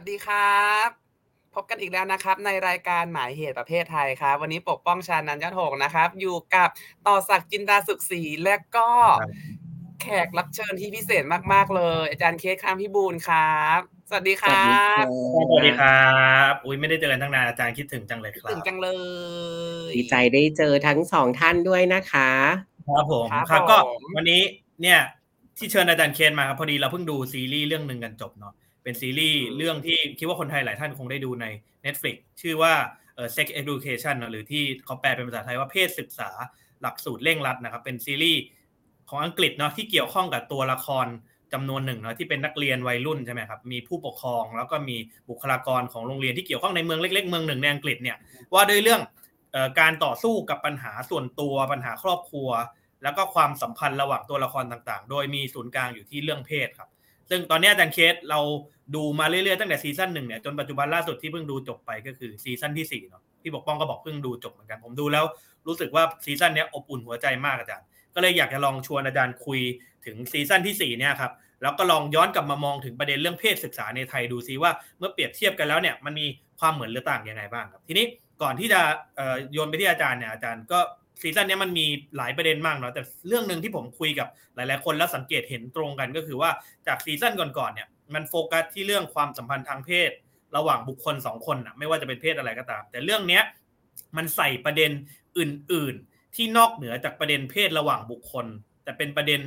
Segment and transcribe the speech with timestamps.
[0.00, 0.88] วัสดีครับ
[1.54, 6.68] พบกันอีกแล้วนะครับ ในรายการหมายเหตุประเภทไทยครับ วันนี้ปกป้องชานันยอดหงส์นะครับ อยู่กับ
[7.06, 8.88] ต่อศักดิ์จินดาสุขศรีและก็
[9.20, 9.30] ครับ
[10.02, 14.72] แขกรับเชิญที่พิเศษมาก ๆ เลย อาจารย์เคสคามพิบูลย์ครับ สวัสดีคสวัสรัดี
[15.02, 15.04] บ
[15.48, 16.08] สวัสดีครั
[16.50, 18.88] บ อุ้ยไม่ได้เจอกันตั้งนานอาจารย์คิดถึงจังเลยครัถึบงจังเล
[19.88, 22.30] ย ดีใจได้เจอทั้งสองท่านด้วยนะคะ
[22.88, 24.42] ครับผมครับครับก็ผมวันนี้
[24.82, 25.00] เนี่ย
[25.56, 28.52] ที่เชิญอาจารย์เคนมาครับพอดีเราเพิ่งดูซีรีส์เรื่องหนึ่งกันจบเนาะ
[28.88, 31.46] เป็นซีรีส์เรื่องที่คิดว่าคนไทยหลายท่านคงได้ดูใน
[31.84, 32.74] Netflix ชื่อว่า
[33.14, 36.30] เอ่อ Sex Education เนอะหรือที่เขาแปลเป็นภาษาไทยว่าเพศศึกษา
[36.82, 38.40] หลักสูตรเร่งรัดนะครับ เป็นซีรีส์
[39.08, 41.06] ของอังกฤษเนาะที่เกี่ยวข้องกับตัวละคร
[41.52, 44.96] จำนวนหนึ่งเนาะที่เป็นนักเรียนวัยรุ่นใช่ไหมครับมีผู้ปกครองแล้วก็มี
[45.30, 48.16] บุคลากรของโรงเรียนที่เกี่ยวข้องในเมืองเล็ก ๆ เมืองหนึ่งในอังกฤษเนี่ย
[48.54, 49.00] ว่าด้วยเรื่อง
[49.52, 52.48] เอ่อการต่อสู้กับปัญหาส่วนตัวปัญหาครอบครัว
[53.02, 56.88] แล้วก็ความสัมพันธ์ระหว่างตัวละครต่างๆ โดยมีศูนย์กลางอยู่ที่เรื่องเพศครับ
[57.30, 58.40] ซึ่งตอนนี้อาจารย์เคสเรา
[58.94, 65.24] ดูมาเรื่อยๆตั้งแต่ season หนึ่งเนี่ยจนปัจจุบันล่าสุดที่เพิ่งดูจบไปก็คือ season ที่สี่เนาะพี่ปกป้องก็บอกเพิ่งดูจบเหมือนกันผมดูแล้ว
[65.66, 69.60] รู้สึกว่า season เนี้ยอบอุ่นหัวใจมากอาจารย์ ก็เลยอยากจะลองชวนอาจารย์คุย
[70.06, 71.32] ถึง season ที่สี่เนี่ยครับ
[71.62, 76.26] แล้วก็ลองย้อนกลับมามองถึงประเด็นเรื่องเพศศึกษาในไทยดูซิว่าเมื่อเปรียบเทียบกันแล้วเนี่ยมันมี
[76.60, 78.06] ความเหมือนหรือต่างยังไงบ้างครับ ทีนี้
[78.42, 78.80] ก่อนที่จะ
[79.52, 80.78] โยนไปที่อาจารย์เนี่ยอาจารย์ก็
[81.22, 81.86] ซีซั่นนี้มันมี
[82.16, 86.50] หลายประเด็นมากเนาะแต่เรื่องหนึ่งที่ผมคุยกับหลาย ๆ คนแล้วสังเกตเห็นตรงกันก็คือว่า
[86.86, 90.10] จากซีซั่นก่อน ๆ เนี่ยมันโฟกัสที่เรื่องความสัมพันธ์ทางเพศ
[90.56, 93.42] ระหว่างบุคคลสองคนนะไม่ว่าจะเป็นเพศอะไรก็ตาม แต่เรื่องเนี้ย
[94.16, 94.90] มันใส่ประเด็น
[95.38, 98.46] อื่น ๆ ที่นอกเหนือจากประเด็นเพศระหว่างบุคคล
[98.84, 99.40] แต่เป็นประเด็น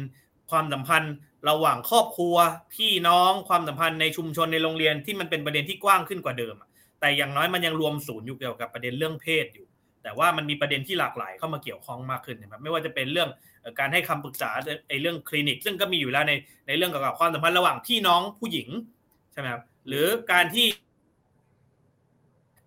[0.51, 1.15] ความสัมพันธ์
[1.49, 2.35] ระหว่างครอบครัว
[2.75, 6.55] พี่น้องความสัมพันธ์ในชุมชนในโรงเรียนที่มันเป็นประเด็นที่กว้างขึ้นกว่าเดิม
[6.99, 9.67] แต่อย่างน้อยมันยังรวมศูนย์อยู่เกี่ยวกับประเด็นเรื่องเพศอยู่
[10.03, 13.29] แต่ว่ามันมีประเด็นที่หลากหลายเข้ามาเกี่ยวข้องมากขึ้นนะครับไม่ว่าจะเป็นเรื่อง
[13.79, 14.49] การให้คำปรึกษา
[14.89, 16.33] ไอ้เรื่องคลินิก ซึ่งก็มีอยู่แล้วใน
[16.67, 18.69] ในเรื่องเกี่ยวกับความสัมพันธ์ระหว่างพี่น้องผู้หญิง
[19.33, 20.65] ใช่ไหมครับหรือการที่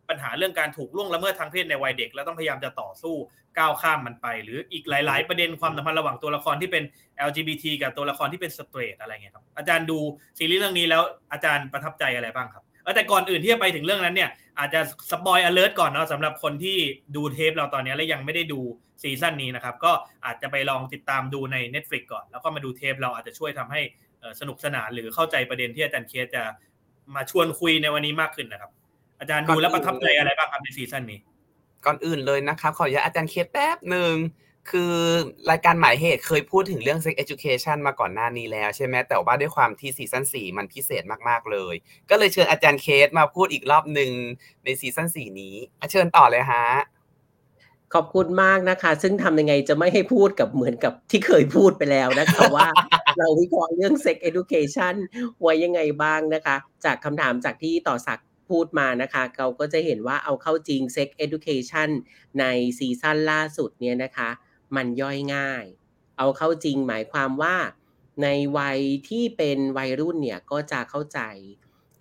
[0.09, 3.15] ปัญหาเรื่องการถูกล่วงละเมิดทางเพศในวัยเด็ก แล้วต้องพยายามจะต่อสู้
[3.59, 6.85] ก้าวข้ามมันไป หรืออีกหลาย ๆ ประเด็นความสัมพันธ์ระหว่างตัวละครที่เป็น
[7.29, 9.99] LGBT กับตัวละครที่เป็นสเตรทอะไรเงี้ยครับอาจารย์ดู
[10.39, 11.03] ซีรีส์เรื่องนี้แล้ว
[11.33, 16.79] อาจารย์ประทับใจอะไรบ้างครับเออแต่ก่อนอื่นที่จะไปถึงเรื่องนั้นเนี่ย อาจจะ spoiler alert ก่อนเนาะสำหรับคนที่
[17.17, 18.61] ดูเทปเราตอนนี้และยังไม่ได้ดู
[19.03, 19.93] ซีซั่นนี้นะครับ ก็
[20.27, 23.81] อาจจะไปลองติดตามดูใน Netflix ก่อน แล้วก็มาดูเทปเราอาจจะช่วยทำให้
[24.41, 26.43] สนุกสนานหรือเข้าใจประเด็นที่อาจารย์เคสจะ
[27.15, 28.71] มาชวนคุยในวันนี้มากขึ้นนะครับ
[29.21, 31.19] อาจารย์ดูแล้วประทับใจอะไรบ้างครับในซีซั่นนี้
[31.85, 34.15] ก่อนอื่นเลยนะครับขออนุญาตอาจารย์เคสแป๊บหนึ่ง
[34.71, 34.95] คือ
[35.51, 41.75] รายการหมายเหตุเคยพูดถึงเรื่อง sex education มาก่อนหน้านี้แล้วใช่ไหมแต่ว่าด้วยความที่ซีซั่นสี่มันพิเศษมากๆเลย
[42.11, 44.11] ก็เลยเชิญอาจารย์เคสมาพูดอีกรอบหนึ่ง
[44.65, 45.55] ในซีซั่นสี่นี้
[45.91, 46.67] เชิญต่อเลยฮะ
[47.95, 52.69] ขอบคุณมากนะคะ ซึ่งทำยังไงจะไม่ให้พูดกับเหมือนกับที่เคยพูดไปแล้วนะคะว่า
[53.19, 54.95] เราวิเคราะห์เรื่อง sex education
[55.41, 58.21] ไว้ยังไงบ้างนะคะ จากคำถามจากที่ต่อศัก
[58.51, 61.89] พูดมานะคะ เราก็จะเห็นว่าเอาเข้าจริง sex education
[62.41, 62.45] ใน
[62.79, 64.31] ซีซั่นล่าสุดเนี่ยนะคะ
[64.77, 65.65] มันย่อยง่าย
[66.19, 67.57] เอาเข้าจริงหมายความว่า
[68.23, 71.21] ในวัยที่เป็นวัยรุ่นเนี่ยก็จะเข้าใจ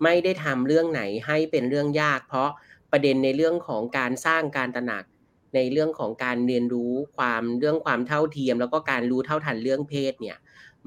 [0.02, 2.50] ไม่ได้ทำเรื่องไหนให้เป็นเรื่องยาก เพราะ
[2.90, 5.04] ประเด็นในเรื่องของการสร้างการตระหนัก
[5.54, 10.38] ในเรื่องของการเรียนรู้ความเรื่องความเท่าเทียม แล้วก็การรู้เท่าทันเรื่องเพศเนี่ย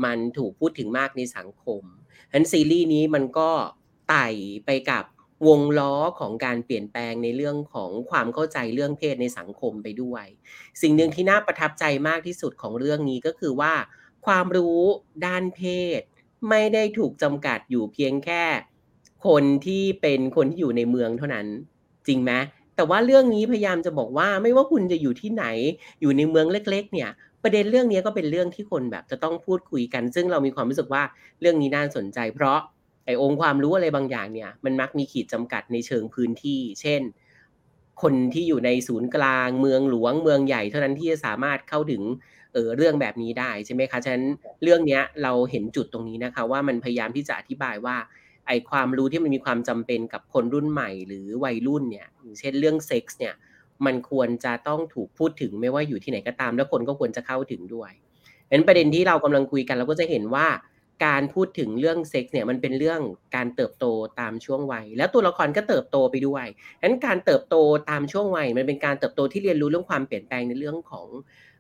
[0.04, 1.84] มันถูกพูดถึงมากในสังคม
[2.30, 3.52] ฉะนั้นซีรีส์นี้มันก็
[4.10, 4.28] ไต่
[4.66, 5.04] ไปกับ
[5.48, 10.26] วงล้อของการเปลี่ยนแปลงในเรื่องของความเข้าใจเรื่องเพศในสังคมไปด้วย
[10.82, 13.74] สิ่งหนึ่งที่น่าประทับใจมากที่สุดของเรื่องนี้ก็คือว่า
[14.26, 14.82] ความรู้
[15.26, 15.62] ด้านเพ
[16.00, 16.02] ศ
[16.50, 18.44] ไม่ได้ถูกจำกัดอยู่เพียงแค่
[19.26, 21.48] คนที่เป็นคนที่อยู่ในเมืองเท่านั้น
[22.08, 22.32] จริงไหม
[22.76, 25.46] แต่ว่าเรื่องนี้พยายามจะบอกว่าไม่ว่าคุณจะอยู่ที่ไหน
[26.02, 27.10] อยู่ในเมืองเล็ก ๆ เนี่ย
[27.44, 31.04] ประเด็นเรื่องนี้ก็เป็นเรื่องที่คนแบบจะต้องพูดคุยกัน ซึ่งเรามีความรู้สึกว่า
[31.42, 32.60] เรื่องนี้น่าสนใจ เพราะ
[33.08, 37.02] ไอ้องค์ความรู้อะไรบางอย่างเนี่ยมันมักมีขีดจำกัดในเชิงพื้นที่ เช่น
[38.02, 42.02] คนที่อยู่ในศูนย์กลางเมืองหลวงเมืองใหญ่เท่านั้นที่จะสามารถเข้าถึง
[42.54, 44.26] เออเรื่องแบบนี้ได้ใช่ไหมคะฉะนั้น
[44.64, 47.98] เรื่องเนี้ยเราเห็นจุดตรงนี้นะคะ ว่ามันพยายามที่จะอธิบายว่า
[48.48, 53.34] ไอความรู้ที่มันมีความจำเป็นกับคนรุ่นใหม่ หรือวัยรุ่นเนี่ยอย่างเช่นเรื่องเซ็กส์เนี่ย
[53.86, 60.48] มันควรจะต้องถูกพูดถึงไม่ว่าอยู่ที่ไหนก็ตาม แล้วคนก็ควรจะเข้าถึงด้วยเพราะฉะนั้นประเด็นที่เรากำลังคุยกันเราก็จะเห็นว่า
[61.06, 63.02] การพูดถึงเรื่องเซ็กส์เนี่ยมันเป็นเรื่อง
[63.36, 63.86] การเติบโต
[64.20, 66.46] ตามช่วงวัย แล้วตัวละครก็เติบโตไปด้วย
[66.80, 67.56] ฉะนั้นการเติบโต
[67.90, 71.08] ตามช่วงวัย มันเป็นการเติบโตที่เรียนรู้เรื่องความเปลี่ยนแปลงในเรื่องของ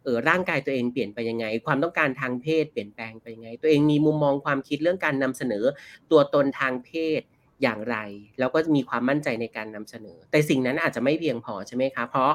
[0.03, 5.63] เออร่างกายตัวเองเปลี่ยนไปยังไง ความต้องการทางเพศเปลี่ยนแปลงไปยังไง ตัวเองมีมุมมองความคิดเรื่องการนำเสนอ
[6.11, 7.21] ตัวตนทางเพศ
[7.63, 7.97] อย่างไร
[8.39, 12.31] แล้วก็มีความมั่นใจในการนำเสนอ แต่สิ่งนั้นอาจจะไม่เพียงพอใช่ไหมคะเพราะ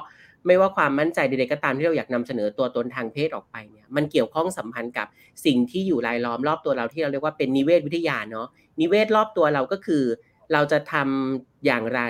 [0.47, 5.07] ไม่ว่าความมั่นใจใดๆก็ตามที่เราอยากนำเสนอตัวตนทางเพศออกไปเนี่ยมันเกี่ยวข้องสัมพันธ์กับ
[5.45, 8.47] สิ่งที่อยู่รายล้อมรอบตัวเราที่เราเรียกว่าเป็นนิเวศวิทยาเนาะ
[8.81, 10.05] นิเวศรอบตัวเราก็คือ
[10.53, 12.01] เราจะทำอย่างไร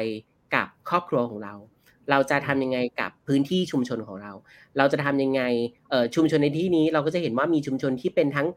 [0.54, 1.54] กับครอบครัวของเรา
[2.10, 4.32] เราจะทำยังไงกับพื้นที่ชุมชนของเรา
[4.78, 5.42] เราจะทำยังไง
[6.14, 8.48] ชุมชนในที่นี้เราก็จะเห็นว่ามีชุมชนที่เป็นทั้ง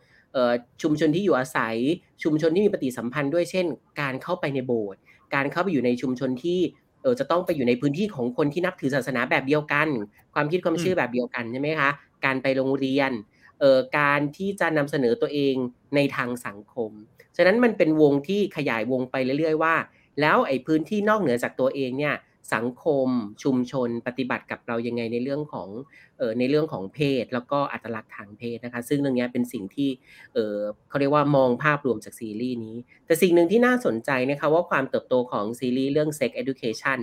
[0.81, 1.75] ชุมชนที่อยู่อาศัย
[2.23, 3.65] ชุมชนที่มีปฏิสัมพันธ์ด้วยเช่น
[4.01, 4.99] การเข้าไปในโบสถ์
[5.35, 6.59] การเข้าไปอยู่ในชุมชนที่
[7.05, 9.87] เออจะต้องไปอยู่ในพื้นที่ของคนที่นับถือศาสนาแบบเดียวกัน
[10.33, 11.89] ความคิดความเชื่อแบบเดียวกันใช่ไหมคะ
[12.25, 13.11] การไปโรงเรียน
[13.59, 15.55] เอ่อการที่จะนำเสนอตัวเอง
[15.95, 16.91] ในทางสังคม
[17.37, 19.75] ฉะนั้นมันเป็นวงที่ขยายวงไปเรื่อยๆว่า
[20.21, 22.15] แล้วไอ้พื้นที่นอกเหนือจากตัวเองเนี่ย
[22.53, 23.09] สังคม
[23.43, 25.69] ชุมชนปฏิบัติกับเรายังไงในเรื่องของ
[26.17, 29.89] เอ่อในเรื่องของเพศ แล้วก็อัตลักษณ์ทางเพศนะคะ ซึ่งเรื่องนี้เป็นสิ่งที่
[30.33, 30.57] เอ่อ
[30.89, 32.75] เขาเรียกว่ามองภาพรวมจากซีรีส์นี้
[33.05, 36.99] แต่สิ่งหนึ่งที่น่าสนใจนะคะว่าความเติบโตของซีรีส์เรื่อง Sex Education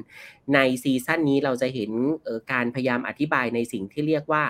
[0.55, 1.91] ในซีซั่นนี้เราจะเห็น
[2.25, 4.44] เอ่อการพยายามอธิบายในสิ่งที่เรียกว่า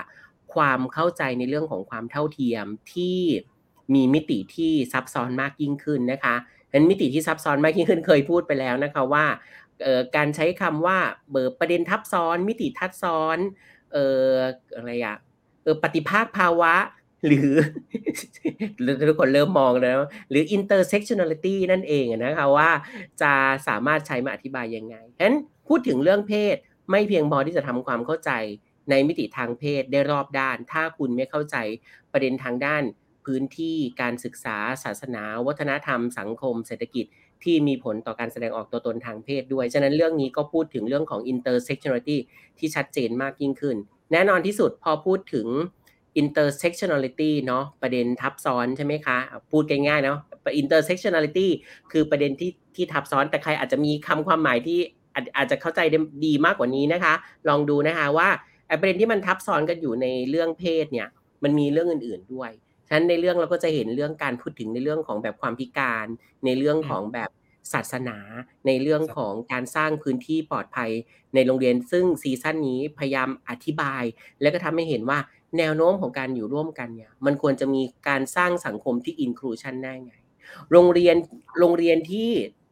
[0.54, 3.18] ความเข้าใจในเรื่องของความเท่าเทียมที่
[3.94, 6.36] มีมิติที่ซับซ้อนมากยิ่งขึ้นนะคะ
[6.70, 9.24] เห็นมิติที่ซับซ้อนมากยิ่งขึ้นเคยพูดไปแล้วนะคะว่า
[10.16, 10.98] การใช้คำว่า
[11.30, 13.38] เบอร์ประเด็นทับซ้อน มิติทับซ้อน
[13.92, 14.28] เออ
[14.76, 15.16] อะไรอะ
[15.62, 16.74] เออปฏิภาคภาวะ
[17.26, 17.50] หรือ
[19.08, 19.98] ทุกคนเริ่มมองแล้ว
[20.30, 22.70] หรือ intersectionality นั่นเองนะคะว่า
[23.22, 23.32] จะ
[23.68, 25.36] สามารถใช้มาอธิบายยังไงฉะนั้น
[25.68, 26.56] พูดถึงเรื่องเพศ
[26.90, 28.30] ไม่เพียงพอที่จะทำความเข้าใจ
[28.90, 31.56] ในมิติทางเพศได้รอบด้าน ถ้าคุณไม่เข้าใจ
[32.12, 32.82] ประเด็นทางด้าน
[33.24, 37.04] พื้นที่การศึกษาศาสนา วัฒนธรรม สังคม เศรษฐกิจ
[37.44, 42.18] ที่มีผลต่อการแสดงออกตัวตนทางเพศด้วย ฉะนั้นเรื่องนี้ก็พูดถึงเรื่องของ intersectionality
[42.58, 43.76] ที่ชัดเจนมากยิ่งขึ้น
[44.12, 45.46] แน่นอนที่สุดพอพูดถึง
[46.20, 49.16] intersectionality เนาะประเด็นทับซ้อนใช่ไหมคะ
[49.52, 50.18] พูดง่ายๆเนาะ
[50.62, 51.48] intersectionality
[51.92, 54.78] คือประเด็นที่ที่ทับซ้อนแต่ใครอาจจะมีคำความหมายที่
[55.36, 55.80] อาจจะเข้าใจ
[56.24, 57.14] ดีมากกว่านี้นะคะ
[57.48, 58.28] ลองดูนะคะว่า
[58.80, 61.08] ประเด็นที่มันทับซ้อนกันอยู่ในเรื่องเพศเนี่ย
[61.42, 62.50] มันมีเรื่องอื่น ๆด้วย
[62.92, 66.06] นั้นในเรื่องเราก็จะเห็นเรื่องการพูดถึงในเรื่องของแบบความพิการ
[66.44, 67.30] ในเรื่องของแบบ
[67.72, 68.18] ศาสนา
[68.66, 70.90] ในเรื่องของการสร้างพื้นที่ปลอดภัย
[71.34, 74.02] ในโรงเรียน ซึ่งซีซั่นนี้พยายามอธิบาย
[74.40, 75.18] และก็ทำให้เห็นว่า
[75.58, 80.12] แนวโน้มของการอยู่ร่วมกันเนี่ยมันควรจะมีการสร้างสังคมที่อินคลูชันได้ไง
[80.72, 81.16] โรงเรียน
[81.58, 82.28] โรงเรียนที่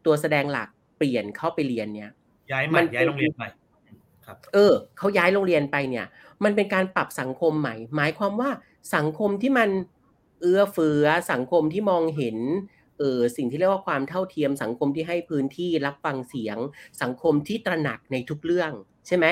[0.07, 2.11] ตัวแสดงหลักเปลี่ยนเข้าไปเรียนเนี่ย
[2.53, 3.49] ย้ายใหม่ย้ายโรงเรียนใหม่
[4.55, 6.07] เออเขาย้ายโรงเรียนไปเนี่ย
[6.45, 8.51] มันเป็นการปรับสังคมใหม่ หมายความว่า
[8.95, 9.69] สังคมที่มัน
[10.41, 12.39] เอื้อเฟื้อสังคมที่มองเห็น
[12.99, 16.57] เออสิ่งที่เรียกว่าความเท่าเทียมสังคมที่ให้พื้นที่รับฟังเสียง
[17.03, 18.73] สังคมที่ตระหนักในทุกเรื่อง
[19.07, 19.27] ใช่ไหม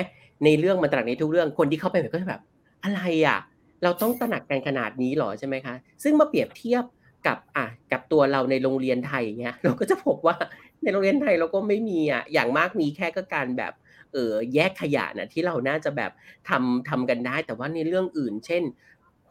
[0.45, 2.43] ในเรื่องมันตระหนักในทุกเรื่อง คนที่เข้าไปก็จะแบบ
[2.85, 3.39] อะไรอะ
[3.83, 6.85] เราต้องตระหนักกันขนาดนี้หรอใช่ไหมคะ ซึ่งมาเปรียบเทียบ
[7.27, 10.37] กับอะกับตัวเราในโรงเรียนไทยเงี้ยเราก็จะพบว่า
[10.83, 13.73] ในโรงเรียนไทยเราก็ไม่มีอะอย่างมากมีแค่ก็การแบบ
[14.13, 16.11] เออแยกขยะนะที่เราน่าจะแบบ
[16.49, 18.63] ทำทำกันได้ แต่ว่าในเรื่องอื่น เช่น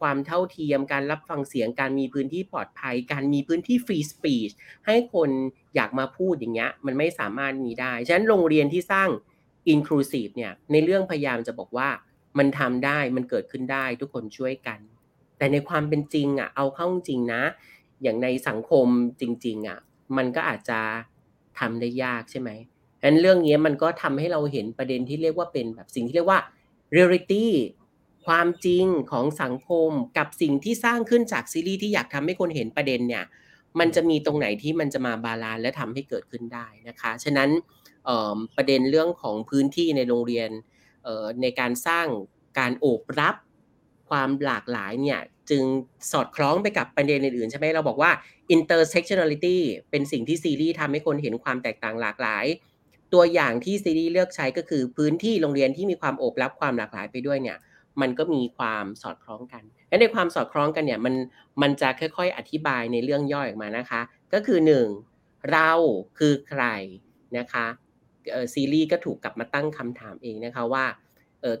[0.00, 4.50] ความเท่าเทียม การรับฟังเสียง การมีพื้นที่ปลอดภัย การมีพื้นที่ฟรีสปีช
[4.86, 5.30] ให้คน
[5.76, 9.08] อยากมาพูดอย่างเงี้ยมันไม่สามารถมีได้ ฉะนั้นโรงเรียนที่สร้าง
[9.68, 11.88] อินคลูซีฟเนี่ยในเรื่องพยายามจะบอกว่า
[12.38, 14.78] มันทำได้มันเกิดขึ้นได้ทุกคนช่วยกัน
[15.38, 17.42] แต่ในความเป็นจริงอะเอาเข้าจริงนะ
[18.02, 18.86] อย่างในสังคม
[19.20, 19.78] จริงๆอะ
[20.16, 20.80] มันก็อาจจะ
[21.58, 22.50] ทำได้ยากใช่ไหม
[23.00, 26.40] ฉะนั้นเรื่องนี้มันก็ทำให้เราเห็นประเด็นที่เรียกว่าเป็นแบบสิ่งที่เรียกว่า
[26.96, 27.46] reality
[28.26, 33.24] ความจริงของสังคมกับสิ่งที่สร้างขึ้นจากซีรีส์ที่อยากทำให้คนเห็นประเด็นเนี่ย
[33.78, 37.50] มันจะมีตรงไหนที่มันจะมาบาลานและทำให้เกิดขึ้นได้นะคะ ฉะนั้น
[38.56, 40.50] ประเด็นเรื่องของพื้นที่ในโรงเรียน
[41.42, 42.06] ในการสร้าง
[42.58, 43.34] การโอบรับ
[44.08, 45.20] ความหลากหลายเนี่ย
[45.50, 45.62] จึง
[46.12, 48.10] สอดคล้องไปกับประเด็นอื่นๆ ใช่ไหมเราบอกว่า
[48.54, 49.56] intersectionality
[49.90, 52.46] เป็นสิ่งที่ซีรีส์ทำให้คนเห็นความแตกต่างหลากหลาย
[53.12, 57.58] ตัวอย่างที่ซีรีส์เลือกใช้ก็คือพื้นที่โรงเรียนที่มีความโอบรับความหลากหลายไปด้วยเนี่ย
[58.00, 61.14] มันก็มีความสอดคล้องกันและในความสอดคล้องกันเนี่ยมัน
[61.62, 64.00] มันจะค่อย ๆ อธิบายในเรื่องย่อยออกมานะคะ
[64.32, 64.58] ก็คือ
[65.04, 65.50] 1.
[65.50, 65.72] เรา
[66.18, 66.64] คือใคร
[67.38, 67.66] นะคะ
[68.54, 70.84] ซีรีส์ก็ถูกกลับมาตั้งคำถามเองนะคะว่า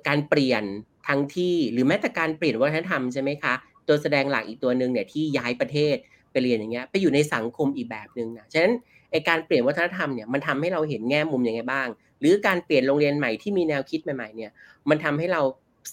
[0.08, 0.64] การเปลี่ยน
[1.08, 3.54] ทั้งที่หรือแม้แต่การเปลี่ยนวัฒนธรรมใช่ไหมคะ
[3.88, 5.96] ตัวแสดงหลักอีกตัวหนึ่งเนี่ยที่ย้ายประเทศ
[6.32, 8.74] ไปเรียนอย่างเงี้ยไปอยู่ในสังคมอีกแบบหนึ่งนะฉะนั้น
[9.10, 11.88] ไอการเปลี่ยนวัฒนธรรมเนี่ยมันทำให้เราเห็นแง่มุมยังไงบ้าง
[12.20, 14.50] หรือการเปลี่ยนโรงเรียนใหม่ที่มีแนวคิดใหม่ๆเนี่ย
[14.88, 15.42] มันทำให้เรา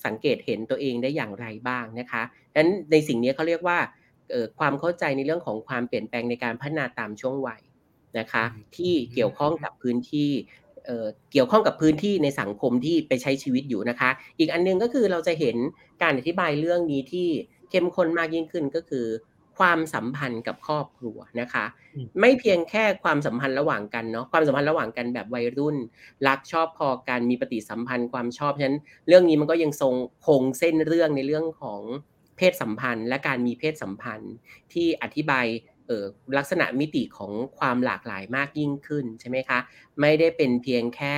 [0.06, 2.22] สังเกตเห็นตัวเองได้อย่างไรบ้างนะคะ
[2.54, 3.78] ดังนั้นในสิ่งนี้เขาเรียกว่า
[4.60, 7.62] ความเข้าใจในเรื่องของความเปลี่ยนแปลงในการพัฒนาตามช่วงวัย
[8.20, 8.44] นะคะ
[8.78, 10.32] ที่เกี่ยวข้องกับพื้นที่
[11.32, 15.56] เกี่ยวข้องกับพื้นที่ในสังคมที่ไปใช้ชีวิตอยู่นะคะ อีกอันนึงก็คือเราจะเห็น
[16.02, 17.28] การอธิบายเรื่องนี้ที่
[17.70, 19.06] เข้มข้นมากยิ่งขึ้นก็คือ
[19.60, 21.66] ความสัมพันธ์กับครอบครัวนะคะ
[22.20, 25.78] ไม่เพียงแค่ความสัมพันธ์ระหว่างกันเนาะความสัมพันธ์ระหว่างกันแบบวัยรุ่น
[26.28, 29.94] รักชอบพอกันมีปฏิสัมพันธ์ความชอบฉะนั้นเรื่องนี้มันก็ยังทรง
[30.26, 31.82] คงเส้นเรื่องในเรื่องของ
[32.38, 34.34] เพศสัมพันธ์ และการมีเพศสัมพันธ์
[34.74, 35.46] ที่อธิบาย
[35.88, 36.06] เอ่อ
[36.38, 39.60] ลักษณะมิติของความหลากหลายมากยิ่งขึ้นใช่ไหมคะ
[40.02, 41.16] ไม่ได้เป็นเพียงแค่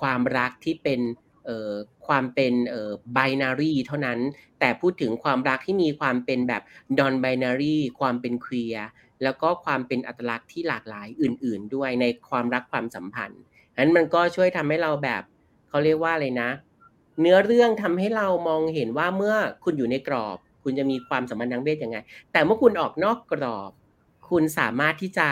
[0.00, 1.27] ความรักที่เป็นเอ่อ
[2.06, 4.18] ความเป็นเอ่อ binary เท่านั้น
[4.60, 6.62] แต่พูดถึงความรักที่มีความเป็นแบบ
[6.98, 8.78] non binary ความเป็น queer
[9.22, 13.40] แล้วก็ความเป็นอัตลักษณ์ที่หลากหลายอื่น ๆ ด้วยในความรักความสัมพันธ์
[13.80, 15.22] นั้นมันก็ช่วยทำให้เราแบบ
[15.68, 16.50] เขาเรียกว่าอะไรนะ
[17.20, 21.98] เนื้อเรื่องทำให้เรามองเห็นว่าเมื่อคุณอยู่ในกรอบ คุณจะมีความสัมพันธ์ทางเพศยังไง
[22.32, 23.70] แต่เมื่อคุณออกนอกกรอบ
[24.30, 25.28] คุณสามารถที่จะ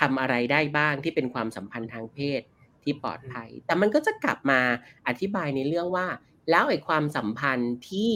[0.00, 2.40] ทำอะไรได้บ้างที่เป็นความสัมพันธ์ทางเพศ
[2.88, 4.60] ที่ปลอดภัย แต่มันก็จะกลับมา
[5.08, 6.06] อธิบายในเรื่องว่า
[6.50, 8.12] แล้วไอ้ความสัมพันธ์ที่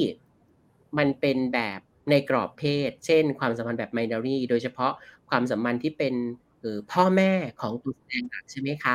[0.99, 4.93] มันเป็นแบบในกรอบเพศ เช่น ความสัมพันธ์แบบไมนารีโดยเฉพาะ
[5.31, 6.15] ความสัมพันธ์ที่เป็น
[6.61, 8.95] เออพ่อแม่ของตัวแสดงหลักใช่ไหมคะ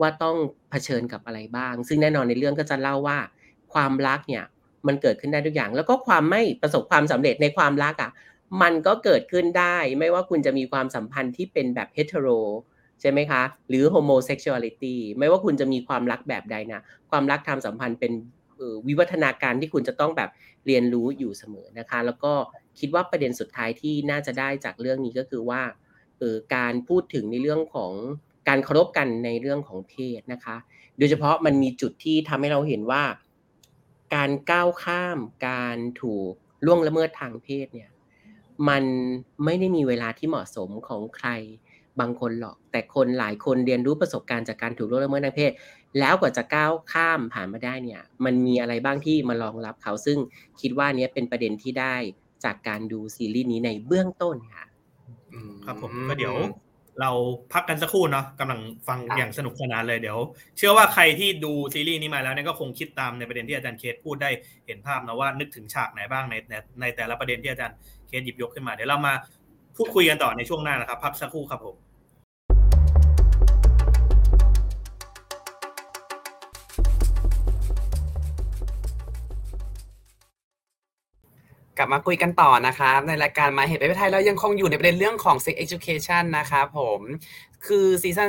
[0.00, 0.36] ว่าต้อง
[0.70, 3.18] เผชิญกับอะไรบ้าง ซึ่งแน่นอนในเรื่องก็จะเล่าว่า
[3.72, 4.44] ความรักเนี่ย
[4.86, 8.10] มันเกิดขึ้นได้ทุกอย่าง แล้วก็ความไม่ประสบความสำเร็จในความรักอะ
[8.62, 12.28] มันก็เกิดขึ้นได้ ไม่ว่าคุณจะมีความสัมพันธ์ที่เป็นแบบเฮตโร
[13.00, 18.12] ใช่ไหมคะ หรือ homosexuality ไม่ว่าคุณจะมีความรักแบบใดนะ ความรักทางสัมพันธ์เป็น
[18.86, 20.30] วิวัฒนาการที่คุณจะต้องแบบ
[20.66, 22.32] เรียนรู้อยู่เสมอนะคะ แล้วก็
[22.78, 25.62] คิดว่าประเด็นสุดท้ายที่น่าจะได้จากเรื่องนี้ก็คือว่า
[26.18, 27.92] เออการพูดถึงในเรื่องของ
[28.48, 30.56] การเคารพกันในเรื่องของเพศนะคะ
[30.98, 33.04] โดยเฉพาะมันมีจุดที่ทำให้เราเห็นว่า
[34.14, 36.32] การก้าวข้ามการถูก
[36.64, 37.90] ล่วงละเมิดทางเพศเนี่ย
[38.68, 38.84] มัน
[39.44, 41.28] ไม่ได้มีเวลาที่เหมาะสมของใคร
[42.00, 45.52] บางคนหรอก แต่คนหลายคนเรียนรู้ประสบการณ์จากการถูกล่วงละเมิดทางเพศ
[45.98, 50.18] แล้วกว่าจะก้าวข้ามผ่านมาได้เนี่ย มันมีอะไรบ้างที่มารองรับเขาซึ่ง
[50.60, 51.94] คิดว่านี้เป็นประเด็นที่ได้
[52.44, 54.66] จากการดูซีรีส์นี้ในเบื้องต้นค่ะ
[55.64, 56.34] ครับผมก็เดี๋ยว
[57.00, 57.10] เรา
[57.52, 60.18] พักกันสักครู่เนาะกำลังฟังอย่างสนุกสนานเลยเดี๋ยว
[60.56, 64.30] เชื่อว่าใครที่ดูซีรีส์นี้มาแล้วเนี่ยก็คงคิดตามในประเด็นที่อาจารย์เคสพูดได้
[64.66, 66.34] เห็นภาพนะว่านึกถึงฉากไหนบ้างใน
[66.80, 67.76] ในแต่ละประเด็นที่อาจารย์
[68.08, 69.14] เคสหยิบยกขึ้นมาเดี๋ยวเรามา
[69.76, 71.76] พูดคุยกันต่อในช่วงหน้านะครับ พักสักครู่ครับผม
[81.78, 87.00] กลับมาคุยกันต่อนะครับในรายการหมายเหตุประเภทไทยเรายังคงอยู่ในประเด็นเรื่องของ sex education นะครับผม
[87.66, 88.28] คือซีซัน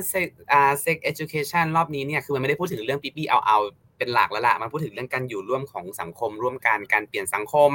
[0.51, 3.57] อ่า sex education รอบนี้เนี่ยคือมันไม่ได้พูดถึงเรื่องปี้ปี้เอาเอา
[3.97, 7.71] เป็นหลักแล้วล่ะมันพูดถึงเรื่องการอยู่ร่วมของสังคม ร่วมกันการเปลี่ยนสังคม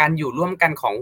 [0.00, 0.94] การอยู่ร่วมกันของ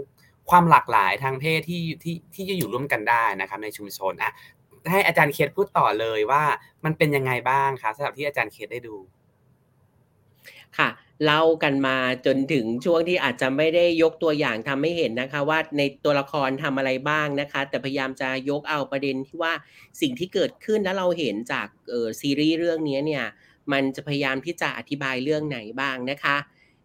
[0.51, 4.33] ความหลากหลายทางเพศที่ที่ที่จะอยู่ร่วมกันได้นะครับ ในชุมชนอะ
[4.91, 6.43] ให้อาจารย์เคสพูดต่อเลยว่า
[6.85, 8.97] มันเป็นยังไงบ้างครับสำหรับที่อาจารย์เคสได้ดู
[10.79, 10.89] ค่ะ
[11.25, 19.53] เล่ากันมาจนถึงช่วงที่อาจจะไม่ได้ยกตัวอย่างทำให้เห็นนะคะ ว่าในตัวละครทำอะไรบ้างนะคะ แต่พยายามจะยกเอาประเด็นที่ว่า
[20.01, 23.25] สิ่งที่เกิดขึ้นแล้วเราเห็นจากเออซีรีส์เรื่องนี้เนี่ย
[23.73, 26.37] มันจะพยายามที่จะอธิบายเรื่องไหนบ้างนะคะ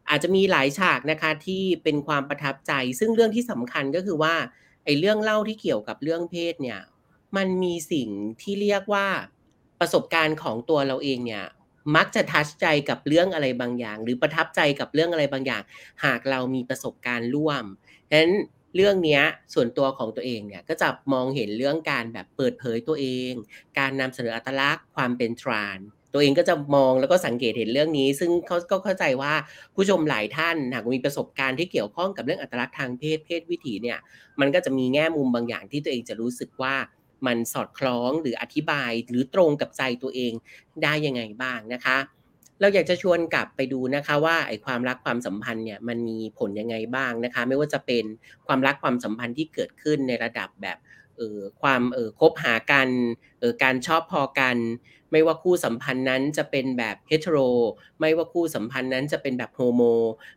[0.10, 4.36] อาจจะมีหลายฉากนะคะที่เป็นความประทับใจ ซึ่งเรื่องที่สำคัญก็คือว่า
[4.86, 6.80] ไอ้เรื่องเล่าที่เกี่ยวกับเรื่องเพศเนี่ย
[7.38, 8.10] มันมีสิ่ง
[8.42, 9.08] ที่เรียกว่า
[9.80, 11.46] ประสบการณ์ของตัวเราเองเนี่ย
[11.96, 15.62] มักจะทัชใจกับเรื่องอะไรบางอย่าง หรือประทับใจกับเรื่องอะไรบางอย่าง
[16.06, 17.64] หากเรามีประสบการณ์ร่วม
[18.10, 18.34] ฉะนั้น
[18.76, 19.22] เรื่องนี้
[19.54, 23.32] ส่วนตัวของตัวเองเนี่ยก็จะมองเห็นเรื่องการแบบเปิดเผยตัวเอง
[23.80, 25.80] การนำเสนออัตลักษณ์ความเป็นทราน
[26.14, 29.34] ตัวเองก็จะมองแล้วก็สังเกตเห็นเรื่องนี้ ซึ่งเขาก็เข้าใจว่า
[29.76, 33.98] ผู้ชมหลายท่านหากมีประสบการณ์ที่เกี่ยวข้องกับเรื่องอัตลักษณ์ทางเพศเพศวิถีเนี่ย
[34.40, 36.76] มันก็จะมีแง่มุมบางอย่างที่ตัวเองจะรู้สึกว่า
[37.28, 40.34] มันสอดคล้องหรืออธิบายหรือตรงกับใจตัวเอง
[40.84, 41.98] ได้ยังไงบ้างนะคะ
[42.60, 48.04] เราอยากจะชวนกลับไปดูนะคะว่าไอ้ความรักความสัมพันธ์เนี่ยมันมีผลยังไงบ้างนะคะ ไม่ว่าจะเป็น
[48.48, 50.78] ความรักความสัมพันธ์ที่เกิดขึ้นในระดับแบบ
[51.22, 52.90] ออความเออคบหากัน
[53.40, 54.58] เออการชอบพอกัน
[55.12, 57.38] ไม่ว่าคู่สัมพันธ์นั้นจะเป็นแบบเฮตโร
[58.00, 59.82] ไม่ว่าคู่สัมพันธ์นั้นจะเป็นแบบโฮโม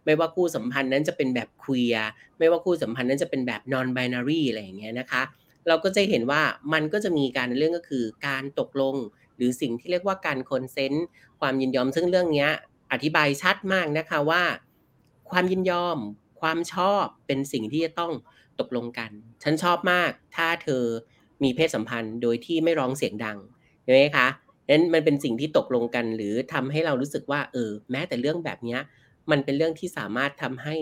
[0.04, 1.96] ไม่ว่าคู่สัมพันธ์นั้นจะเป็นแบบควีย
[2.38, 5.22] ไม่ว่าคู่สัมพันธ์นั้นจะเป็นแบบ non-binary อะไรอย่างเงี้ยนะคะ
[5.68, 8.94] เราก็จะเห็นว่ามันก็จะมีการเรื่องก็คือการตกลง
[9.36, 11.04] หรือสิ่งที่เรียกว่าการ consent
[11.40, 12.48] ความยินยอมซึ่งเรื่องนี้
[12.92, 14.42] อธิบายชัดมากนะคะว่า
[15.30, 15.98] ความยินยอม
[16.44, 18.12] ความชอบเป็นสิ่งที่จะต้อง
[18.60, 19.10] ตกลงกัน
[19.42, 20.84] ฉันชอบมาก ถ้าเธอ
[21.42, 23.38] มีเพศสัมพันธ์โดยที่ไม่ร้องเสียงดัง
[23.82, 24.26] ใช่ไหมคะ
[24.68, 28.78] นั้นมันเป็นสิ่งที่ตกลงกัน หรือทำให้เรารู้สึกว่าเออแม้แต่เรื่องแบบนี้
[29.30, 30.76] มันเป็นเรื่องที่สามารถทำให้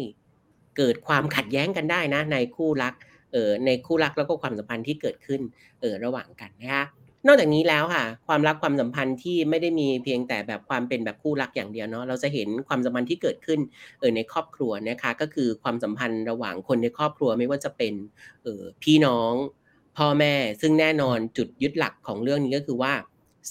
[0.76, 2.95] เกิดความขัดแย้งกันได้นะในคู่รัก
[3.33, 5.40] เออในคู่รักแล้วก็ความสัมพันธ์ที่เกิดขึ้น
[5.81, 6.85] เออระหว่างกันนะคะ
[7.26, 13.61] นอกจากนี้แล้วค่ะ ความรักความสัมพันธ์ที่ไม่ได้มีเพียงแต่แบบความเป็นแบบคู่รักอย่างเดียวเนาะเราจะเห็นความสัมพันธ์ที่เกิดขึ้น
[13.99, 17.95] เออในครอบครัวนะคะ ก็คือความสัมพันธ์ระหว่างคนในครอบครัวไม่ว่าจะเป็น
[18.43, 19.33] เออพี่น้อง
[19.97, 22.93] พ่อแม่ ซึ่งแน่นอนจุดยึดหลักของเรื่องนี้ก็คือว่า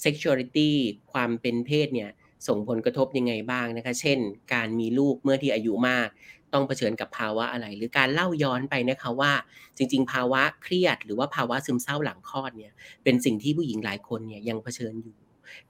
[0.04, 0.68] sexuality
[1.12, 2.10] ความเป็นเพศเนี่ย
[2.48, 4.18] ส่งผลกระทบยังไงบ้างนะคะ เช่น
[4.52, 6.08] การมีลูกเมื่อที่อายุมาก
[6.54, 9.32] ต้องเผชิญกับภาวะอะไร หรือการเล่าย้อนไปนะคะว่า
[9.76, 12.72] จริง ๆ ภาวะเครียด หรือว่าภาวะซึมเศร้าหลังคลอดเนี่ย
[13.04, 15.16] เป็นสิ่งที่ผู้หญิงหลายคนเนี่ยยังเผชิญอยู่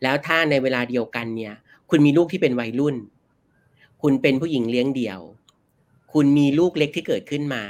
[0.02, 1.54] แล้วถ้าในเวลาเดียวกันเนี่ย
[1.90, 2.96] คุณมีลูกที่เป็นวัยรุ่น
[4.02, 5.20] คุณเป็นผู้หญิงเลี้ยงเดี่ยว
[6.12, 7.64] คุณมีลูกเล็กที่เกิดขึ้นมา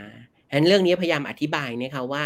[0.49, 2.25] ฉะนั้นเรื่องนี้พยายามอธิบายนะคะว่า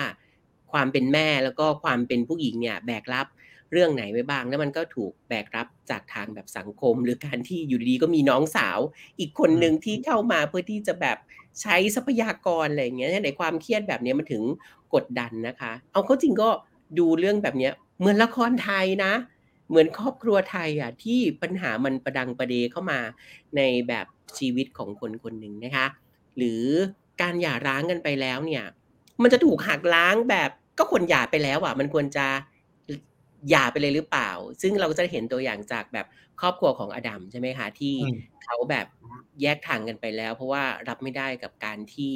[0.73, 3.27] ความเป็นแม่แล้วก็ความเป็นผู้หญิงเนี่ยแบกรับ
[3.73, 8.79] เรื่องไหนไว้บ้าง แล้วมันก็ถูกแบกรับจากทางแบบสังคม หรือการที่อยู่ดีๆก็มีน้องสาว
[9.21, 11.19] อีกคนหนึ่งที่เข้ามาเพื่อที่จะแบบ
[11.61, 14.43] ใช้ทรัพยากรอะไรอย่างเงี้ยในความเครียดแบบนี้มันถึง
[14.95, 16.49] กดดันนะคะ เอาเข้าจริงก็
[16.99, 19.13] ดูเรื่องแบบเนี้ยเหมือนละครไทยนะ
[19.69, 23.01] เหมือนครอบครัวไทยอะที่ปัญหามันประดังประเดเข้ามา
[23.57, 24.07] ในแบบ
[24.39, 25.87] ชีวิตของคนคนหนึ่งนะคะ
[26.37, 26.63] หรือ
[27.21, 28.65] การหย่าร้างกันไปแล้วเนี่ย
[29.23, 32.27] มันจะถูกหักล้างแบบก็คนหย่าไปแล้วอะ มันควรจะ
[33.51, 34.31] หย่าไปเลยหรือเปล่า
[34.63, 36.07] ซึ่งเราจะเห็นตัวอย่างจากแบบ
[36.41, 37.95] ครอบครัวของอดัมใช่ไหมคะที่
[38.45, 38.87] เขาแบบ
[39.43, 42.15] แยกทางกันไปแล้ว เพราะว่ารับไม่ได้กับการที่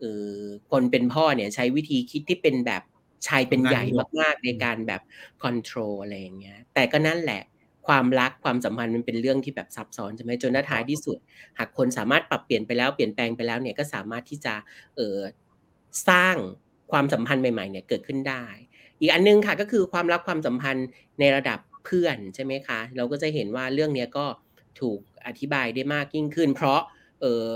[0.00, 0.30] เออ
[0.70, 2.82] คนเป็นพ่อเนี่ยใช้วิธีคิดที่เป็นแบบ
[3.26, 3.84] ชายเป็นใหญ่
[4.20, 5.02] มากๆในการแบบ
[5.42, 7.42] คอนโทรลอะไรอย่างเงี้ยแต่ก็นั่นแหละ
[7.86, 11.18] ความรักความสัมพันธ์มันเป็นเรื่องที่แบบซับซ้อนใช่ไหมจนท้ายที่สุด
[11.58, 14.54] หากคนสามารถปรับเปลี่ยนไปแล้วเปลี่ยนแปลงไปแล้วเนี่ยก็สามารถที่จะ
[14.96, 15.18] เออ
[16.08, 16.36] สร้าง
[16.92, 18.44] ความสัมพันธ์ใหม่ๆเนี่ยเกิดขึ้นได้
[19.02, 20.86] อีกอันนึงค่ะก็คือความรักความสัมพันธ์
[21.20, 24.26] ในระดับเพื่อนใช่ไหมคะ เราก็จะเห็นว่าเรื่องนี้ก็
[24.80, 26.80] ถูกอธิบายได้มากยิ่งขึ้น เพราะ
[27.20, 27.48] เออ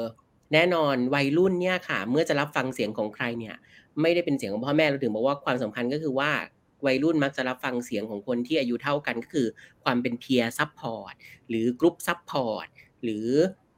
[0.52, 3.54] แน่นอนวัยรุ่นเนี่ยค่ะ เมื่อจะรับฟังเสียงของใครเนี่ย
[4.00, 6.30] ไม่ได้เป็นเสียงของพ่อแม่เราถึงบอกว่าความสำคัญก็คือว่า
[6.86, 9.48] วัยรุ่นมักจะรับฟังเสียงของคนที่อายุเท่ากันก็คือ
[9.84, 11.14] ความเป็น peer support
[11.48, 12.66] หรือ group support
[13.04, 13.28] หรือ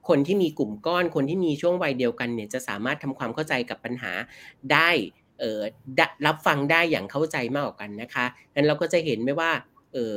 [0.09, 4.13] คนที่มีกลุ่มก้อนคนที่มีช่วงวัยเดียวกันเนี่ยจะสามารถทำความเข้าใจกับปัญหา
[4.73, 4.91] ได้
[6.27, 9.51] รับฟังได้อย่างเข้าใจมากกว่ากันนะคะนั้นเราก็จะเห็นไม่ว่า
[9.93, 10.17] เออ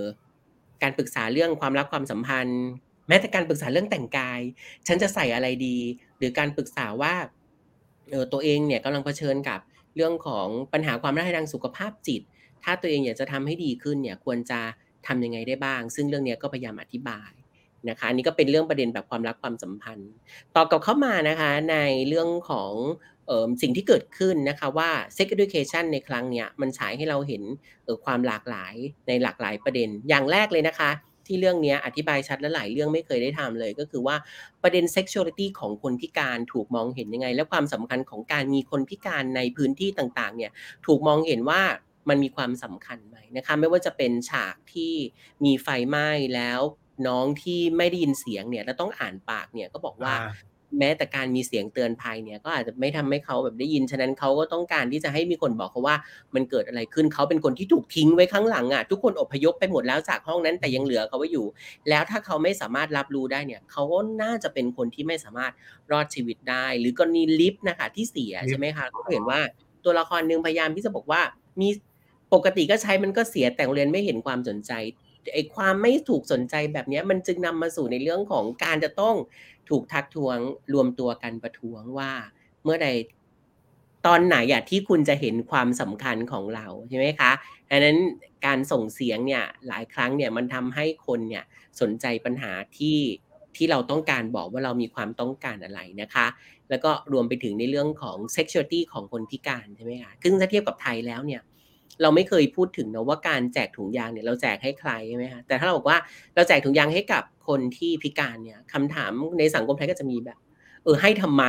[0.82, 2.62] การปรึกษาเรื่องความรักความสัมพันธ์
[3.08, 4.40] แม้แต่การปรึกษาเรื่องแต่งกาย
[4.88, 5.78] ฉันจะใส่อะไรดี
[6.18, 7.14] หรือการปรึกษาว่า
[8.12, 9.60] เออตัวเองเนี่ยกำลังเผชิญกับ
[9.96, 12.22] เรื่องของปัญหาความรักทางสุขภาพจิต
[12.64, 14.60] ถ้าตัวเองอยากจะทำให้ดีขึ้นเนี่ยควรจะ
[15.08, 17.32] ทำยังไงได้บ้าง ซึ่งเรื่องนี้ก็พยายามอธิบาย
[17.90, 20.12] นะคะอันนี้ก็เป็นเรื่องประเด็นแบบความรักความสัมพันธ์
[20.56, 22.72] ต่อกับเข้ามานะคะในเรื่องของ
[23.62, 27.44] สิ่งที่เกิดขึ้นนะคะว่า sex education ในครั้งนี้มันฉายให้เราเห็น
[28.06, 28.76] ความหลากหลาย
[29.08, 30.92] ในหลากหลายประเด็น อย่างแรกเลยนะคะ
[31.28, 34.16] ที่เรื่องนี้อธิบายชัดและหลายเรื่องไม่เคยได้ทำเลย ก็คือว่า
[34.64, 40.52] ประเด็น sexuality ของคนพิการถูกมองเห็นยังไง และความสำคัญของการมีคนพิการในพื้นที่ต่างๆเนี่ย
[40.86, 41.62] ถูกมองเห็นว่า
[42.10, 44.94] มันมีความสำคัญไหมนะคะไม่ว่าจะเป็นฉากที่
[45.46, 46.62] มีไฟไหม้แล้ว
[47.08, 50.14] น้องที่ไม่ได้ยินเสียงเนี่ยแล้วต้องอ่านปากเนี่ยก็บอกว่า
[50.80, 55.96] แม้แต่การมีเสียงเตือนภัยเนี่ยก็อาจจะไม่ทำให้เขาแบบได้ยิน ฉะนั้นเขาก็ต้องการที่จะให้มีคนบอกเขาว่า
[56.36, 61.46] มันเกิดอะไรขึ้นเขาเป็นคนที่ถูกทิ้งไว้ข้างหลังอะทุกคนอพยพไปหมดแล้วจากห้องนั้นแต่ยังเหลือเขาไว้อยู่
[61.90, 65.52] แล้วถ้าเขาไม่สามารถรับรู้ได้เนี่ยเขาก็น่าจะเป็นคนที่ไม่สามารถ
[65.92, 69.40] รอดชีวิตได้ หรือกรณีลิฟต์นะคะที่เสียใช่ไหมคะก็เห็นว่า
[69.84, 71.22] ตัวละครหนึ่งพยายามที่จะบอกว่า
[71.62, 71.70] มี
[72.34, 74.72] ปกติก็ใช้มันก็เสียแต่โรงเรียนไม่เห็นความสนใจ
[75.34, 79.16] ไอ้ความไม่ถูกสนใจแบบนี้มันจึงนำมาสู่ในเรื่องของการจะต้อง
[79.70, 80.38] ถูกทักท้วง
[80.74, 82.12] รวมตัวกันประท้วงว่า
[82.64, 82.88] เมื่อใด
[84.08, 87.32] ตอนไหนอะที่คุณจะเห็นความสำคัญของเราใช่ไหมคะ
[87.70, 87.98] ดังนั้น
[88.46, 91.44] การส่งเสียงเนี่ยหลายครั้งเนี่ยมันทำให้คนเนี่ย
[91.82, 93.00] สนใจปัญหาที่
[93.56, 96.28] ที่เราต้องการบอกว่าเรามีความต้องการอะไรนะคะ
[96.70, 101.42] แล้วก็รวมไปถึงในเรื่องของ sexuality ของคนพิการใช่ไหมคะซึ่งถ้าเทียบกับไทยแล้วเนี่ย
[102.02, 105.98] เราไม่เคยพูดถึงนะว่าการแจกถุงยางเนี่ยเราแจกให้ใครใช่ไหมคะแต่ถ้าเราบอกว่า
[106.36, 110.40] เราแจกถุงยางให้กับคนที่พิการเนี่ยคำถามในสังคมไทยก็จะมีแบบ
[110.84, 111.44] เออให้ทำไม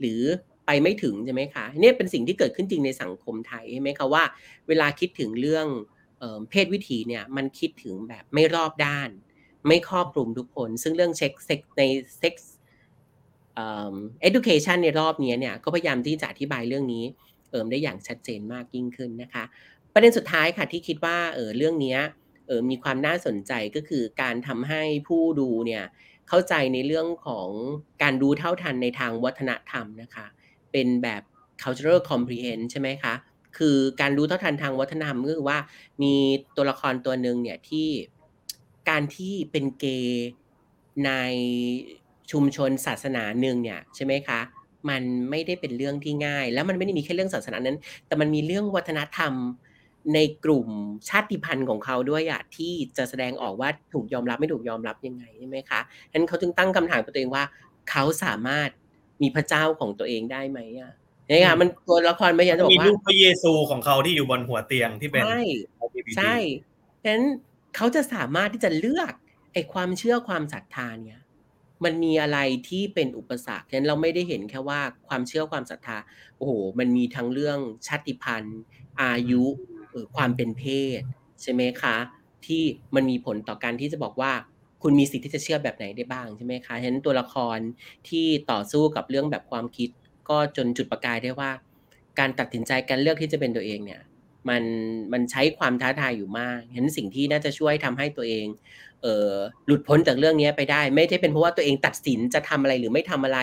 [0.00, 0.20] หรือ
[0.66, 4.22] ไปไม่ถึงใช่ไหมคะเนี่ยเป็นสิ่งที่เกิดขึ้นจริงในสังคมไทยใช่ไหมคะว่า
[4.68, 5.66] เวลาคิดถึงเรื่อง
[6.50, 9.10] เพศวิถีเนี่ยมันคิดถึงแบบไม่รอบด้าน
[9.66, 11.82] ไม่ครอบคลุมทุกคน ซึ่งเรื่องเช็คเซ็กใน
[12.18, 12.52] เซ็กซ์
[13.54, 13.94] เอ่อ
[14.28, 17.04] education ในรอบนี้เนี่ยก็พยายามที่จะอธิบายเรื่องนี้
[17.50, 19.44] เอิมได้อย่างชัดเจนมากยิ่งขึ้นนะคะ
[19.94, 21.96] ประเด็นสุดท้ายค่ะที่คิดว่าเออเรื่องนี้
[22.46, 25.84] เออมีความน่าสนใจก็คือการทำให้ผู้ดูเนี่ย
[26.28, 27.48] เข้าใจในเรื่องของ
[28.02, 30.26] การดูเท่าทันในทางวัฒนธรรมนะคะ
[30.72, 31.22] เป็นแบบ
[31.62, 33.14] cultural comprehend ใช่ไหมคะ
[33.58, 35.58] คือการรู้เท่าทันทางวัฒนธรรมก็คือว่า
[36.02, 36.14] มี
[36.56, 37.88] ตัวละครตัวหนึ่งเนี่ยที่
[38.88, 40.26] การที่เป็นเกย์
[41.06, 41.12] ใน
[42.30, 44.40] ชุมชนศาสนาหนึ่งเนี่ยใช่ไหมคะ
[44.88, 49.32] มันไม่ได้เป็นเรื่องที่ง่าย แล้วมันไม่ได้มีแค่เรื่องศาสนานั้น แต่มันมีเรื่องวัฒนธรรม
[50.14, 50.68] ในกลุ่ม
[51.08, 57.44] ชาติพันธุ์ของเขาด้วยอะที่จะแสดงออกว่าถูกยอมรับไม่ถูกยอมรับยังไงใช่ไหมคะฉะนั้นเขาจึงตั้งคำถามกับตัวเองว่า
[57.90, 58.68] เขาสามารถ
[59.22, 60.92] มีพระเจ้าของตัวเองได้ไหมอะ
[61.28, 65.42] นี่ค่ะมันตัวละครไม่ยากจะบอกว่ามีรูปพระเยซูของเขาที่อยู่บนหัวเตียงที่เป็น ใช่
[66.16, 66.36] ใช่
[67.02, 67.26] ฉะนั้น
[67.76, 69.12] เขาจะสามารถที่จะเลือก
[69.52, 71.20] ไอ้ความเชื่อความศรัทธาเนี่ย
[71.84, 72.38] มันมีอะไร
[72.68, 75.96] ที่เป็นอุปสรรคฉะนั้นเราไม่ได้เห็นแค่ว่าความเชื่อความศรัทธา
[76.36, 78.60] โอ้โห มันมีทั้งเรื่องชาติพันธุ์
[79.02, 79.73] อายุเอ่อ
[80.16, 80.64] ความเป็นเพ
[80.98, 81.00] ศ
[81.42, 81.96] ใช่ไหมคะ
[82.46, 82.62] ที่
[82.94, 84.32] มันมีผลต่อการที่จะบอกว่า
[84.82, 87.58] คุณมีสิทธิ์ที่จะเชื่อแบบไหนได้บ้างใช่ไหมคะฉะนั้นตัวละคร
[88.08, 89.88] ที่ต่อสู้กับเรื่องแบบความคิด
[90.28, 91.50] ก็จนจุดประกายได้ว่า
[92.18, 94.02] การตัดสินใจการเลือกที่จะเป็นตัวเองเนี่ย
[94.48, 94.64] มัน
[95.12, 98.46] มันใช้ความท้าทายอยู่มากเห็นสิ่งที่น่าจะช่วยทำให้ตัวเอง
[99.02, 99.32] เออ
[99.66, 103.38] หลุดพ้นจากเรื่องนี้ไปได้ ไม่ใช่เป็นเพราะว่าตัวเองตัดสินจะทำอะไรหรือไม่ทำอะไร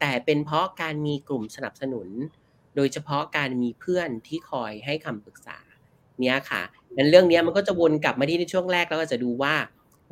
[0.00, 2.08] แต่เป็นเพราะการมีกลุ่มสนับสนุน
[2.76, 5.58] โดยเฉพาะการมีเพื่อนที่คอยให้คำปรึกษา
[6.20, 6.62] เนี่ยค่ะ
[6.96, 9.54] งั้นเรื่องนี้มันก็จะวนกลับมาที่ในช่วงแรกแล้วก็จะดูว่า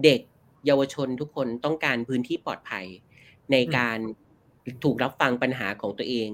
[0.04, 0.20] เด็ก
[0.66, 2.86] เยาวชนทุกคนต้องการพื้นที่ปลอดภัย
[3.52, 3.98] ในการ
[4.84, 6.28] ถูกรับฟังปัญหาของตัวเอง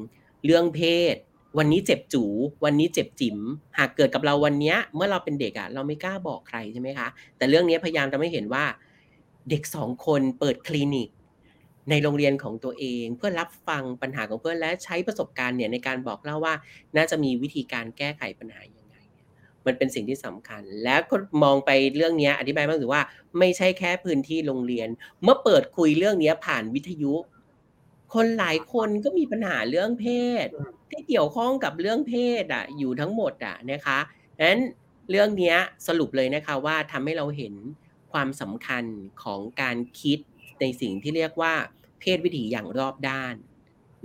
[0.45, 0.81] เรื่องเพ
[1.13, 1.15] ศ
[1.59, 2.25] วันนี้เจ็บจู
[2.65, 3.39] วันนี้เจ็บจิ๋ม
[3.79, 8.65] หากเกิดกับเราวันเนี้ยเมื่อเราเป็นเด็กอะเราไม่กล้าบอกใครใช่ไหมคะ แต่เรื่องนี้พยายามจะไม่เห็นว่า
[9.51, 11.09] เด็กสองคนเปิดคลินิก
[11.91, 16.55] ในโรงเรียนของตัวเอง เพื่อรับฟังปัญหาของเพื่อนและใช้ประสบการณ์เนี่ยในการบอกเล่าว่า
[16.97, 18.80] น่าจะมีวิธีการแก้ไขปัญหายังไงเนี่ย
[19.67, 23.03] มันเป็นสิ่งที่สำคัญ แล้วก็มองไปเรื่องนี้อธิบายมากถือว่า
[23.39, 24.89] ไม่ใช่แค่พื้นที่โรงเรียน
[25.23, 27.15] เมื่อเปิดคุยเรื่องนี้ผ่านวิทยุ
[28.15, 30.07] คนหลายคนก็มีปัญหาเรื่องเพ
[30.45, 30.47] ศ
[30.91, 33.99] ที่เกี่ยวข้องกับเรื่องเพศอะ อยู่ทั้งหมดอะนะคะ
[34.39, 34.63] ดังนั้น
[35.11, 35.55] เรื่องนี้
[35.87, 37.55] สรุปเลยนะคะว่าทำให้เราเห็น
[38.13, 38.85] ความสำคัญ
[39.23, 40.19] ของการคิด
[40.61, 41.55] ในสิ่งที่เรียกว่า
[42.01, 43.35] เพศวิถีอย่างรอบด้าน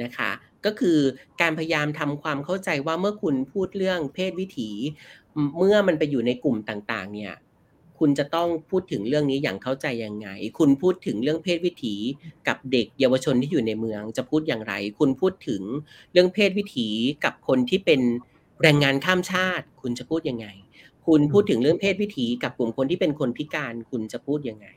[0.03, 0.31] นะคะ
[0.65, 0.99] ก็คือ
[1.41, 4.69] การพยายามทำความเข้าใจว่าเมื่อคุณพูดเรื่องเพศวิถี
[5.57, 7.33] เมื่อมันไปอยู่ในกลุ่มต่างๆ เนี่ย
[7.99, 11.95] คุณจะต้องพูดถึงเรื่องนี้อย่างเข้าใจยังไง คุณพูดถึงเรื่องเพศวิถี
[12.47, 15.61] กับเด็กเยาวชนที่อยู่ในเมือง จะพูดอย่างไร คุณพูดถึง
[16.11, 16.89] เรื่องเพศวิถี
[17.23, 18.01] กับคนที่เป็น
[18.61, 20.47] แรงงานข้ามชาติ คุณจะพูดยังไง
[21.05, 24.67] คุณพูดถึงเรื่องเพศวิถีกับกลุ่มคนที่เป็นคนพิการ คุณจะพูดยังไง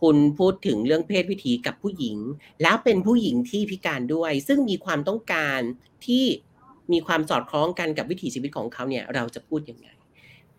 [0.00, 2.18] คุณพูดถึงเรื่องเพศวิถีกับผู้หญิง
[2.62, 5.60] แล้วเป็นผู้หญิงที่พิการด้วย ซึ่งมีความต้องการ
[6.06, 6.24] ที่
[6.92, 9.88] มีความสอดคล้องกันกับวิถีชีวิตของเขาเนี่ย เราจะพูดยังไง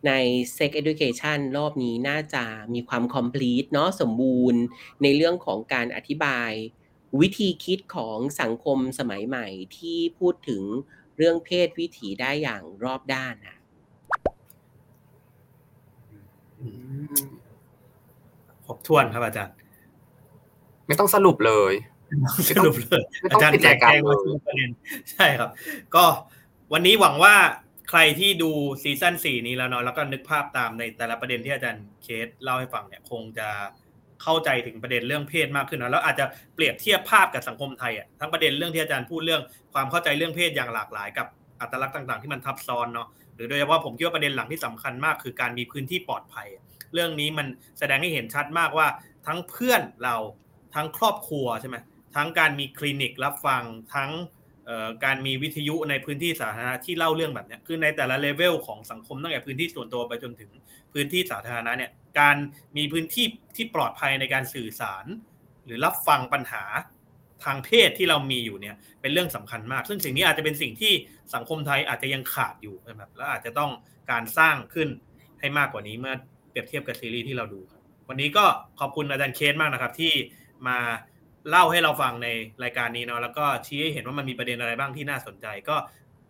[0.07, 0.12] ใน
[0.57, 4.62] Sex Education รอบนี้น่าจะมีความ complete เนาะสมบูรณ์
[5.03, 6.51] ในเรื่องของการอธิบาย
[7.21, 10.63] วิธีคิดของสังคมสมัยใหม่ที่พูดถึง
[11.17, 13.57] เรื่องเพศวิถีได้อย่างรอบด้านค่ะ
[18.65, 19.55] ครบถ้วนครับอาจารย์
[20.88, 21.73] ไม่ต้องสรุปเลย
[22.49, 24.69] สรุปเลยอาจารย์ปิดแจกแจการงมาทุกประเด็น
[25.12, 25.49] ใช่ครับ
[25.95, 26.05] ก็
[26.73, 27.35] วันนี้หวังว่า
[27.89, 28.52] ใครที่ดู
[28.84, 33.47] ซีซั่นสี่นี้แล้วเนาะแล้วก็นึกภาพตามในแต่ละประเด็นที่อาจารย์เคสเล่าให้ฟังเนี่ยคงจะ
[34.23, 36.25] เข้าใจถึงประเด็นเรื่องเพศมากขึ้นนะแล้วอาจจะ
[36.56, 39.41] เปรียบเทียบภาพกับสังคมไทยอะทั้งประเด็นเรื่องที่อาจารย์พูดเรื่อง
[39.73, 41.28] ความเข้าใจเรื่องเพศอย่างหลากหลาย กับ
[41.62, 46.47] อัตลักษณ์ต่าง ๆ ที่มันทับซ้อนเนาะหรือโดยเฉพาะผมคิดว่าประเด็นหลังที่สำคัญมาก คือการมีพื้นที่ปลอดภัย
[46.93, 47.47] เรื่องนี้มัน
[47.80, 48.88] แสดงให้เห็นชัดมากว่า
[49.28, 50.15] ทั้งเพื่อนเรา
[50.75, 51.78] ทั้งครอบครัวใช่ไหม
[52.15, 54.10] ทั้งการมีคลินิกรับฟังทั้ง
[55.05, 60.51] การมีวิทยุในพื้นที่สาธารณะที่เล่าเรื่องแบบนี้คือในแต่ละเลเวลของสังคมตั้งแต่พื้นที่ส่วนตัวไปจนถึง
[60.93, 62.36] พื้นที่สาธารณะเนี่ยการ
[62.77, 65.05] มีพื้นที่ที่ปลอดภัยในการสื่อสาร
[65.65, 66.63] หรือรับฟังปัญหา
[67.43, 70.93] ทางเพศที่เรามีอยู่เนี่ยเป็นเรื่องสำคัญมาก ซึ่งสิ่งนี้อาจจะเป็นสิ่งที่
[71.36, 73.71] สังคมไทยอาจจะยังขาดอยู่นะครับและอาจจะต้อง
[74.12, 74.89] การสร้างขึ้น
[75.39, 76.13] ให้มากกว่านี้เมื่อ
[76.49, 78.45] เปรียบเทียบกับซีรีส์ที่เราดูครับวันนี้ก็
[78.79, 80.13] ขอบคุณอาจารย์เคสมากนะครับที่
[80.67, 80.77] มา
[81.49, 82.27] เล่าให้เราฟังใน
[82.63, 85.75] รายการนี้เนาะแล้วก็ชี้ให้เห็นว่ามันมีประเด็นอะไรบ้างที่น่าสนใจ ก็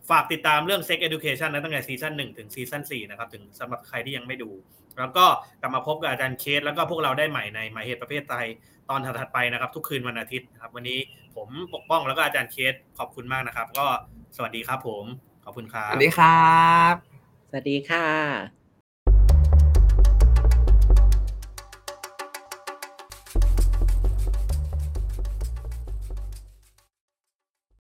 [0.09, 4.51] ฝากติดตามเรื่อง Sex Education นะตั้งแต่ซีซั่นหนึ่งถึงซีซั่นสี่นะครับ ถึงสำหรับใครที่ยังไม่ดู
[4.99, 5.25] แล้วก็
[5.61, 8.45] กลับมาพบกับอาจารย์เคส แล้วก็พวกเราได้ใหม่ในหมายเหตุประเภทไทย
[8.89, 10.99] ตอนถัดไปนะครับ ทุกคืนวันอาทิตย์นะครับ วันนี้
[11.35, 13.85] ผมปกป้องแล้วก็อาจารย์เคสขอบคุณมากนะครับ ก็
[14.35, 15.05] สวัสดีครับผม
[15.45, 16.59] ขอบคุณครับสวัสดีครั
[16.91, 16.93] บ
[17.49, 18.58] สวัสดีค่ะ